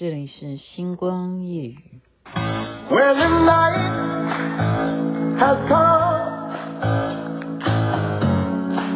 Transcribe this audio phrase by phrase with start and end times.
[0.00, 1.76] 这里是星光夜语。
[2.88, 3.76] When the night
[5.36, 6.30] has come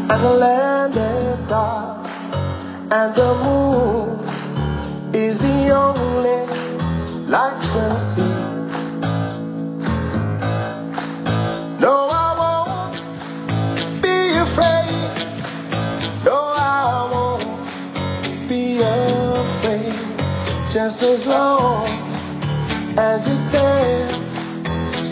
[0.09, 2.09] and the land is dark
[2.89, 4.04] and the moon
[20.74, 21.88] Just as long
[22.98, 24.24] as you stand,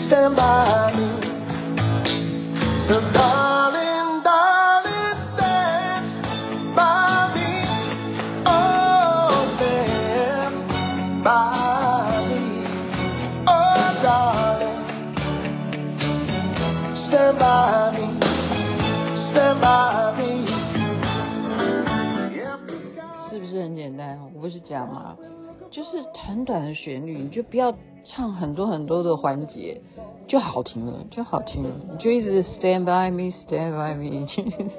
[0.06, 1.08] stand by me.
[2.88, 6.04] So darling, darling, stand
[6.76, 7.52] by me.
[8.46, 10.54] Oh, stand
[11.24, 12.44] by me.
[13.48, 14.80] Oh, darling,
[17.08, 18.06] stand by me.
[19.32, 20.32] Stand by me.
[22.32, 22.56] Yeah,
[23.30, 24.18] 是不是很简单？
[24.34, 25.16] 我不是讲吗？
[25.73, 29.81] 就是很短的旋律，你就不要唱很多很多的环节，
[30.27, 31.71] 就好听了，就好听了。
[31.91, 34.27] 你就一直 stand by me，stand by me，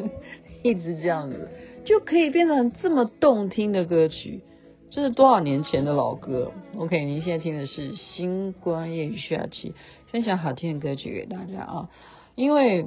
[0.63, 1.51] 一直这样子，
[1.85, 4.43] 就可以变成这么动听的歌曲。
[4.91, 9.75] 这是多少年前的老歌？OK，您现在听的是《星光夜雨》下期，
[10.13, 11.91] 分享好听的歌曲给大家啊。
[12.37, 12.87] 因为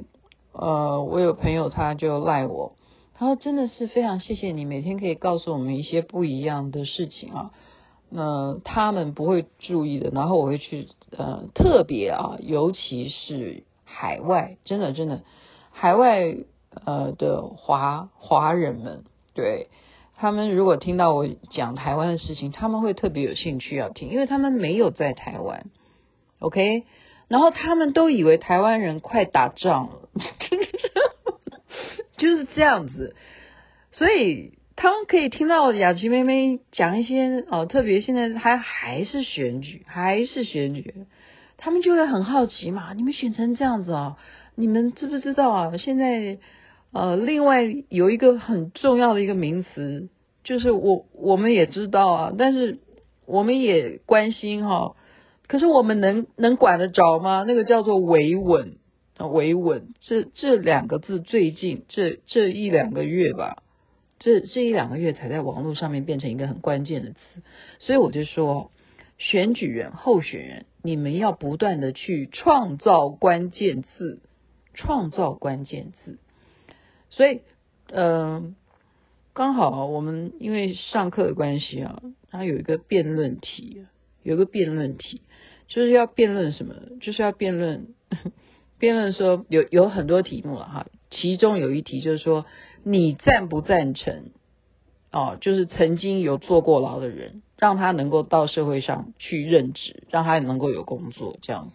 [0.52, 2.72] 呃，我有朋友他就赖我，
[3.14, 7.50] 他说真的是非常谢谢你，每天可以告诉我们一些不一样的事情啊。
[8.10, 15.22] 那他们不会注意的，然后我会去呃特别啊，尤其是海外，真的真的
[15.70, 16.36] 海外
[16.86, 19.68] 呃的华华人们，对
[20.16, 25.66] 他们如果听到我讲台湾的事情，他们会特别有兴趣要听，因为他们没有在台湾
[26.38, 26.84] ，OK，
[27.28, 30.08] 然后他们都以为台湾人快打仗了，
[32.16, 33.14] 就是这样子，
[33.92, 34.57] 所以。
[34.80, 40.94] 他们可以听到雅琪妹妹讲一些哦，特别现在还还是选举，还是选举，
[41.56, 42.92] 他们就会很好奇嘛。
[42.94, 44.16] 你们选成这样子啊？
[44.54, 45.76] 你们知不知道啊？
[45.78, 46.38] 现在
[46.92, 50.10] 呃，另外有一个很重要的一个名词，
[50.44, 52.78] 就是我我们也知道啊，但是
[53.26, 54.94] 我们也关心哈。
[55.48, 57.44] 可是我们能能管得着吗？
[57.44, 58.76] 那个叫做维稳，
[59.32, 63.64] 维稳这这两个字最近这这一两个月吧。
[64.20, 67.18] 这这一两个月才在网络上面变成一个很关键的词，
[67.78, 68.72] 所以我就说，
[69.16, 74.20] 选举人、候选人，你们要不断的去创造关键字，
[74.74, 76.18] 创造关键字。
[77.10, 77.42] 所以，
[77.90, 78.54] 嗯、呃，
[79.34, 83.84] 刚好我们因为上课的关系啊，它有一个辩论题，
[84.24, 85.22] 有一个辩论题，
[85.68, 86.74] 就是要辩论什么？
[87.00, 87.94] 就是要辩论，
[88.80, 92.46] 辩论说有有很多题目了哈，其中有一题就是说。
[92.82, 94.30] 你赞不赞成？
[95.10, 101.74] 哦，就是曾经有坐过牢的人，让他能够到社会上去任职，让他能够有工作这样子。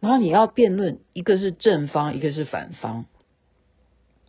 [0.00, 3.06] 然后你要辩论，一个是正方，一个是反方。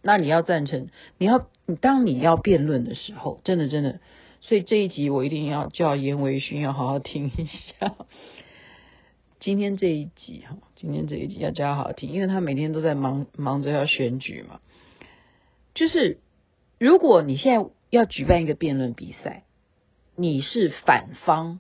[0.02, 0.88] 那你要赞成，
[1.18, 4.00] 你要你当你要辩论的时候，真的真的，
[4.40, 7.96] 所以这一集我一定要叫严维勋要好好听一下。
[9.42, 14.62] 今天这一集哈，今天这一集要叫他好好听，因为他每天都在忙忙着要选举嘛。
[15.74, 16.20] 就是，
[16.78, 19.44] 如果你现在要举办一个辩论比赛，
[20.16, 21.60] 你是反方，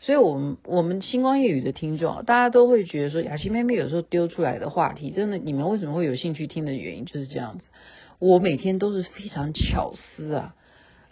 [0.00, 7.64] 所以我们我们星光夜语的听众，大家都会觉得说，雅琪妹妹有时候丢出来的话题，真的，你们为什么会有兴趣听的原因就是这样子。
[8.18, 10.56] 我每天都是非常巧思啊，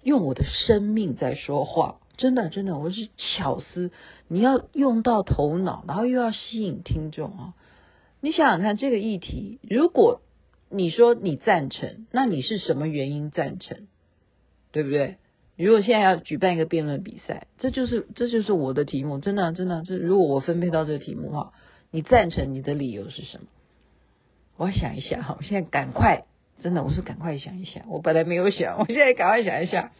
[0.02, 3.92] 用我的生命在说话，真的真的，我是巧思。
[4.26, 7.54] 你要用到头脑，然后又要吸引听众啊。
[8.20, 10.20] 你想想看，这个议题如果。
[10.68, 13.86] 你说你赞成，那你是什么原因赞成？
[14.72, 15.16] 对不对？
[15.56, 21.52] 如果现在要举办一个辩论比赛，这就是这就是我的题目，真的真的，这如果我分配到这个题目的话，
[21.90, 23.44] 你赞成你的理由是什么？
[24.58, 26.24] 我想一下哈，我现在赶快，
[26.62, 29.92] 真的，我是赶快想一下，我本来没有想，我现在赶快想一下，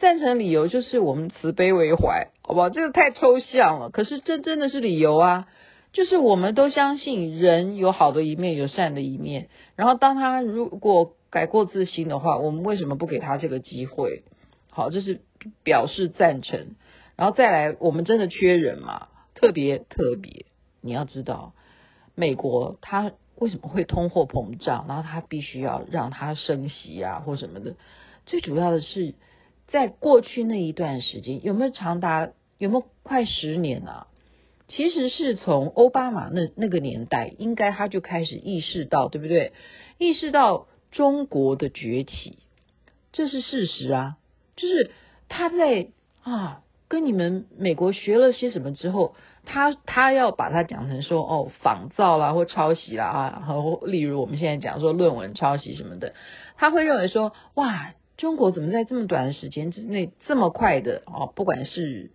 [0.00, 2.68] 赞成理由就是我们慈悲为怀，好不好？
[2.68, 5.48] 这个太抽象了，可是这真的是理由啊。
[5.94, 9.48] 就是我们都相信人有好的一面，有善的一面。
[9.76, 14.24] 然后当他如果改过自新的话，我们为什么不给他这个机会？
[14.70, 15.20] 好，这是
[15.62, 16.74] 表示赞成。
[17.14, 19.06] 然后再来，我们真的缺人嘛？
[19.36, 20.46] 特别特别，
[20.80, 21.54] 你要知道，
[22.16, 24.86] 美国它为什么会通货膨胀？
[24.88, 27.76] 然后它必须要让它升息啊，或什么的。
[28.26, 29.14] 最主要的是，
[29.68, 34.08] 在过去那一段时间，有没有长达有没有快十年啊？
[34.66, 39.52] 其实是从奥巴马那那个年代，应该他就开始意识到，对不对？
[39.98, 42.38] 意识到中国的崛起，
[43.12, 44.16] 这是事实啊。
[44.56, 44.90] 就是
[45.28, 45.88] 他在
[46.22, 49.14] 啊跟你们美国学了些什么之后，
[49.44, 56.14] 他他要把它讲成说哦仿造啦或抄袭啦啊，和例如我们现在讲说论文抄袭什么的，
[56.56, 62.12] 他会认为说哇，中国怎么在这么短的时间之内这么快的哦，不管是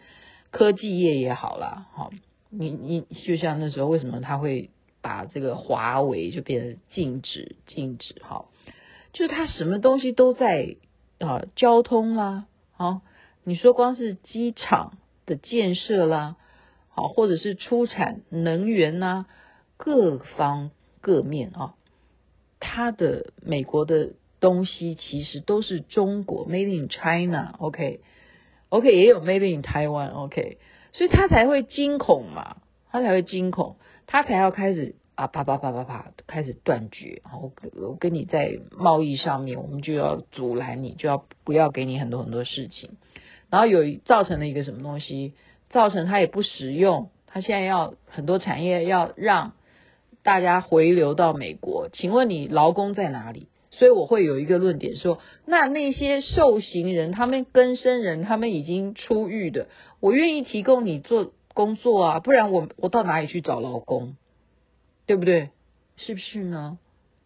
[0.49, 2.11] 科技业也好啦，好，
[2.49, 4.69] 你你就像那时候为什么他会
[5.01, 8.45] 把这个华为就变成禁止禁止哈，
[9.13, 10.75] 就是他什么东西都在
[11.19, 13.01] 啊交通啦，好。
[13.45, 16.35] 你说光是机场的建设啦，
[16.89, 19.25] 好，或者是出产能源呐，
[19.77, 20.69] 各方
[21.01, 21.73] 各面啊，
[22.59, 30.57] 它的美国的东西其实都是中国 Made in China，OK，OK 也有 Made in Taiwan，OK，
[30.91, 32.57] 所以他才会惊恐嘛，
[32.91, 33.75] 他才会惊恐，
[34.07, 37.51] 他才要开始啊啪啪啪啪啪开始断绝，我
[37.81, 42.91] 我跟你在贸易上面，我们就要阻拦你，就要不要给你很多很多事情。
[43.49, 45.33] 然后有造成了一个什么东西，
[45.69, 49.53] 造成他也不实用，他现在要很多产业要让
[50.21, 53.47] 大家回流到美国，请问你劳工在哪里？
[53.71, 59.67] 所以我会有一个论点说，那那些受刑人、他们更生人、他们已经出狱的，
[59.99, 64.15] 我愿意提供你做工作啊，不然我我到哪里去找劳工？
[65.05, 65.49] 对不对？
[65.97, 66.77] 是不是呢？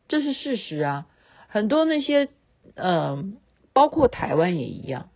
[0.08, 1.08] 这是事实啊，
[1.48, 2.30] 很多那些
[2.76, 3.38] 嗯、
[3.74, 5.10] 包括台湾也一样。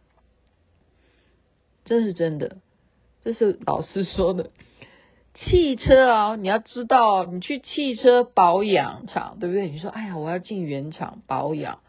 [1.85, 2.57] 这是真的，
[3.21, 4.51] 这是老师说的。
[5.39, 9.69] 汽车啊，你要知道，你去汽车保养厂，对不对？
[9.69, 11.79] 你说，哎呀，我要进原厂保养。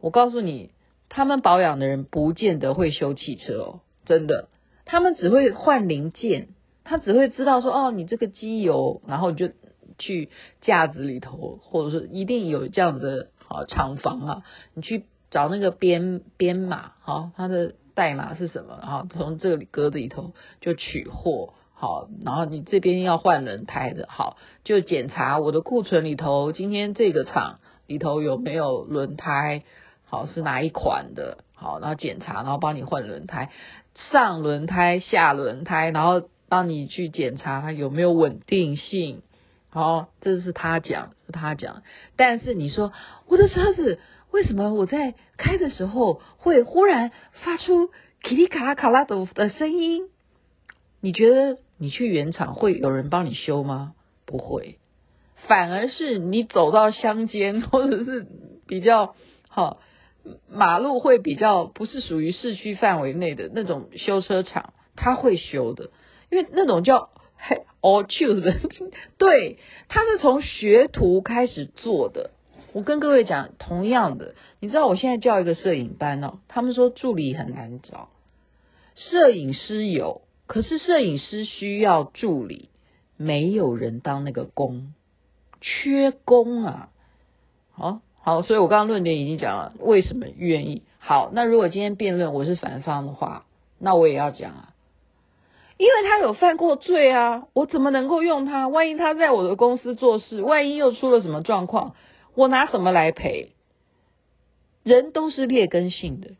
[0.00, 0.72] 我告诉你，
[1.08, 4.48] 他们保养的人不见得会修汽车哦，真的。
[4.84, 6.48] 他们只会换零件，
[6.82, 9.50] 他只会知道说，哦，你这个机油，然后你就
[9.98, 10.28] 去
[10.60, 14.42] 架子里头，或者说一定有这样子的啊厂房啊，
[14.74, 17.74] 你去找那个编编码，好，它的。
[17.98, 18.78] 代码是什么？
[18.80, 29.62] 然后从这里格子里头就取货，好，然后你这边要换轮胎的，好，就检查我的库存里头，今天这个厂里头有没有轮胎，
[30.04, 33.50] 好，是哪一款的，好，然后检查，然后帮你换轮胎，
[34.10, 39.22] 上轮胎下轮胎，然后帮你去检查它有没有稳定性，
[39.70, 41.82] 好，这是他讲，是他讲，
[42.16, 42.92] 但是你说
[43.28, 44.00] 我的车子。
[44.30, 47.88] 为什么我在开的时候会忽然发出
[48.20, 50.02] 噼里卡啦卡拉的的声音？
[51.00, 53.94] 你觉得你去原厂会有人帮你修吗？
[54.26, 54.78] 不会，
[55.46, 58.26] 反而是你走到乡间或者是
[58.66, 59.14] 比较
[59.48, 59.80] 好
[60.50, 65.90] 马路会比较不是属于市区范围内的那种修车厂，他会修的，
[66.30, 67.08] 因为那种叫
[67.38, 68.42] 嘿 all choose，
[69.16, 69.58] 对，
[69.88, 72.32] 他是从学徒开始做的。
[72.74, 78.10] 我跟各位讲，同样的，你知道我现在教一个摄影班哦，他们说助理很难找，
[78.94, 82.70] 摄影师有，可是摄影师需要助理，
[83.16, 84.94] 没有人当那个工，
[85.60, 86.88] 缺工啊。
[87.70, 90.82] 好，好，所以我刚刚论点已经讲了，为什么愿意？
[90.98, 93.44] 好，那如果今天辩论我是反方的话，
[93.78, 94.74] 那我也要讲啊，
[95.76, 98.68] 因为他有犯过罪啊，我怎么能够用他？
[98.68, 101.94] 万一他在我的公司做事，万一又出了什么状况？
[102.34, 103.52] 我拿什么来赔？
[104.82, 106.30] 人都是劣根性的，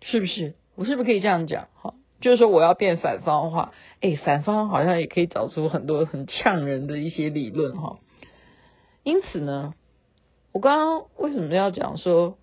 [0.00, 0.54] 是不是？
[0.74, 1.68] 我是不是可以这样讲？
[1.74, 7.98] 哈，就是说我要变反方的话，哎，反方好像也可以找出很多很呛人的一些理论哈。
[9.02, 9.74] 因此呢，
[10.50, 12.38] 我刚刚为什么要讲说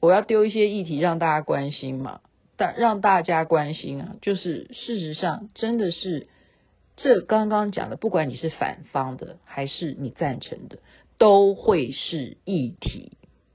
[0.00, 2.20] 我要丢一些议题让大家关心嘛？
[2.56, 6.28] 但让大家关心啊，就是事实上真的是
[6.96, 10.78] 这刚刚讲的，不管你是反方的还是你赞成的。
[11.18, 13.12] 都会是议题，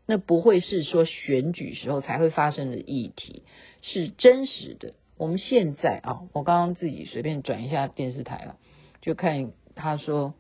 [0.08, 3.44] 那不会是说选举时候才会发生的议题，
[3.82, 4.94] 是真实的。
[5.22, 8.56] 我们现在啊，我刚刚自己随便转一下电视台了，
[9.02, 10.34] 就看他说，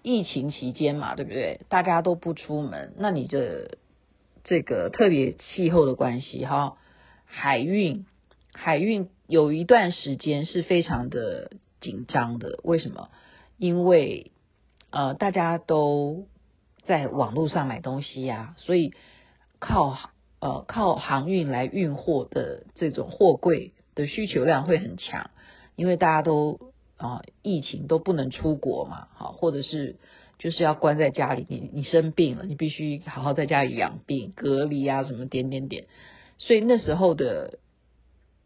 [0.00, 1.60] 疫情期间嘛，对不对？
[1.68, 3.76] 大家都不出门，那你这
[4.42, 6.78] 这个特别气候的关系哈，
[7.26, 8.06] 海运
[8.54, 13.10] 海运有一段时间是非常的紧张的，为什么？
[13.58, 14.32] 因为
[14.88, 16.26] 呃，大家都
[16.86, 18.94] 在网络上买东西呀、所以
[19.58, 19.98] 靠
[20.42, 25.30] 呃靠航运来运货的这种货柜的需求量会很强，
[25.76, 26.58] 因为大家都
[26.96, 29.94] 啊、疫情都不能出国嘛，好，或者是
[30.38, 35.84] 就是要关在家里，你你生病了，你必须好好在家里养病隔离啊，什么点点点，
[36.38, 37.60] 所以那时候的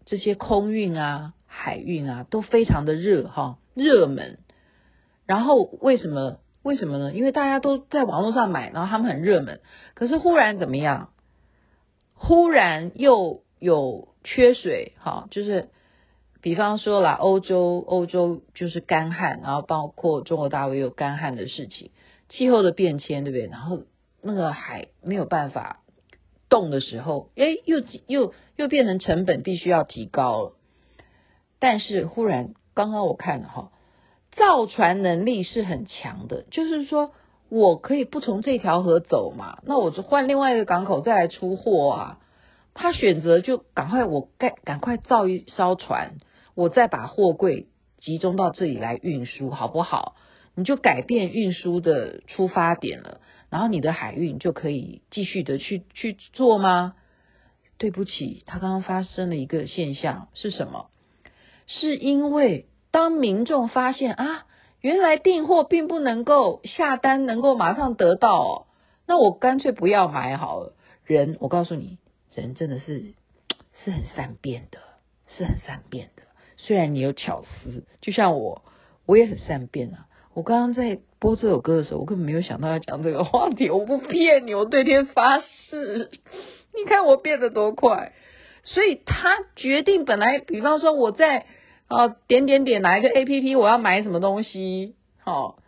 [0.04, 4.38] 这些空运啊、海运啊都非常的热哈，热门。
[5.24, 6.40] 然后为什么？
[6.62, 7.14] 为什么呢？
[7.14, 9.60] 因为大家都在网络上买，然后他们很热门。
[9.94, 11.08] 可是忽然怎么样？
[12.18, 15.68] 忽然又有缺水，哈，就是
[16.40, 21.90] 比方说啦，欧洲欧洲就是干旱，然后包括中国大陆也有干旱的事情，
[22.28, 23.46] 气候的变迁，对不对？
[23.46, 23.82] 然后
[24.22, 25.82] 那个海没有办法
[26.48, 30.52] 动的时候，诶，又又又变成成本必须要提高了。
[31.58, 33.72] 但是忽然刚刚我看了哈，
[34.32, 37.12] 造船能力是很强的，就是说
[37.48, 42.18] 我可以不从这条河走嘛，那我就换另外一个港口再来出货啊。
[42.74, 46.16] 他选择就赶快我赶赶快造一艘船，
[46.54, 47.68] 我再把货柜
[48.00, 50.16] 集中到这里来运输，好不好？
[50.54, 56.94] 你就改变运输的出发点了，然后你的海运就可以继续的去去做吗？
[57.78, 60.86] 对不起，他刚刚发生了一个现象是什么？
[61.66, 64.46] 是因为当民众发现啊，
[64.86, 68.66] 原来订货并不能够下单能够马上得到哦，
[69.04, 70.74] 那我干脆不要买好了。
[71.04, 71.98] 人，我告诉你。
[72.32, 73.14] 人真的是
[73.82, 74.78] 是很善变的，
[75.26, 76.22] 是很善变的。
[76.56, 78.62] 虽然你有巧思，就像我，
[79.06, 80.06] 我也很善变啊。
[80.34, 83.68] 我刚刚在播这首歌的时候，我根本没有想到要讲这个话题。
[83.70, 86.10] 我不骗你，我对天发誓，
[86.76, 88.12] 你看我变得多快。
[88.62, 91.46] 所以他决定本来，比方说我在
[91.88, 95.58] 啊点点点哪一个 APP，我要买什么东西，好，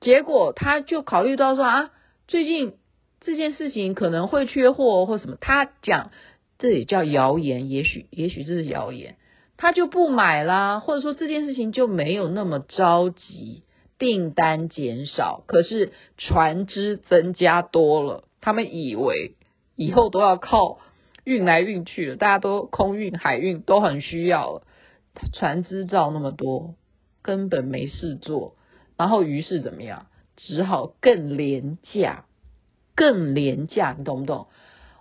[0.00, 1.90] 结果他就考虑到说啊，
[2.26, 2.74] 最近。
[3.20, 6.12] 这件事情可能会缺货或什么，他讲
[6.56, 9.16] 这也叫谣言，也许也许这是谣言，
[9.56, 13.64] 他就不买啦，或者说这件事情就没有那么着急，
[13.98, 19.34] 订单减少，可是船只增加多了，他们以为
[19.74, 20.78] 以后都要靠
[21.24, 24.62] 运来运去了，大家都空运海运都很需要了，
[25.32, 26.74] 船只造那么多，
[27.22, 28.56] 根本没事做，
[28.96, 30.06] 然后于是怎么样，
[30.36, 32.24] 只好更廉价。
[32.94, 34.48] 更廉价，你懂不懂？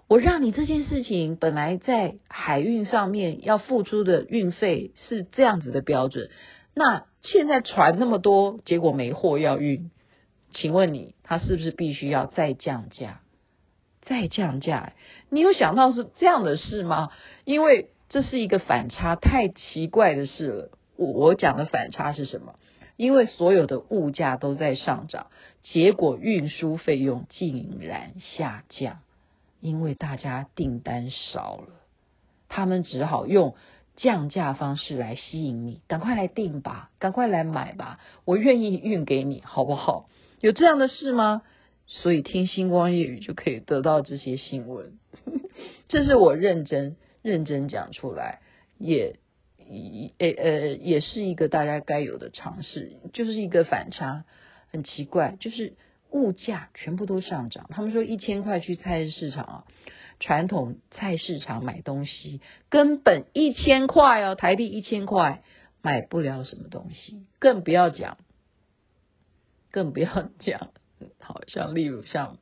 [0.08, 6.30] 我让你这件事情本来在海运上面要付出的运费是这样子的标准，
[6.76, 9.90] 那现在船那么多，结果没货要运，
[10.54, 13.22] 请问你他是不是必须要再降价？
[14.04, 14.94] 再降价？
[15.32, 17.10] 你有想到是这样的事吗？
[17.46, 20.72] 因为这是一个反差，太奇怪的事了。
[20.96, 22.56] 我我讲的反差是什么？
[22.96, 25.28] 因为所有的物价都在上涨，
[25.62, 29.00] 结果运输费用竟然下降，
[29.62, 31.68] 因为大家订单少了，
[32.50, 33.56] 他们只好用
[33.96, 40.10] 降价方式来吸引你，赶快来订吧，赶快来买吧，我愿意运给你，好不好？
[40.40, 41.44] 有这样的事吗？
[41.86, 44.98] 所以听星光夜语就可以得到这些新闻，
[45.88, 46.96] 这是我认真
[47.28, 48.42] 认真讲出来，
[48.78, 49.18] 也。
[49.70, 54.24] 也呃也是一个大家该有的尝试，就是一个反差，
[54.72, 55.74] 很奇怪，就是
[56.10, 57.66] 物价全部都上涨。
[57.72, 59.64] 他们说一千块去菜市市场啊，
[60.22, 65.44] 传统菜市场买东西根本一千块哦，台币一千块
[65.82, 68.18] 买不了什么东西，更不要讲，
[69.70, 70.72] 更不要讲，
[71.20, 72.38] 好像例如像，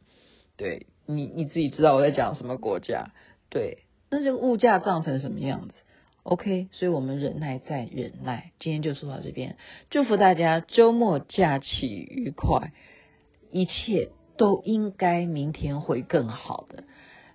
[0.57, 3.13] 对你你自己知道我在讲什么国家，
[3.49, 5.73] 对，那这个物价涨成什么样子
[6.23, 8.51] ？OK，所以我们忍耐再忍耐。
[8.59, 9.57] 今天就说到这边，
[9.89, 12.71] 祝福大家周末假期愉快，
[13.51, 16.83] 一切都应该明天会更好的。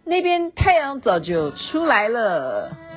[0.04, 2.89] 那边太阳早就出来了。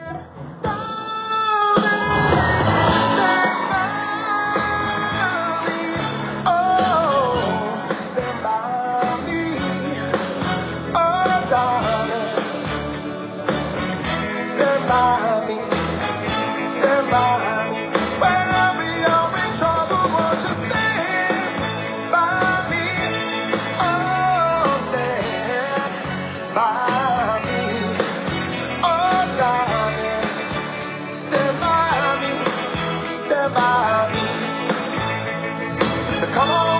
[36.34, 36.73] Come on.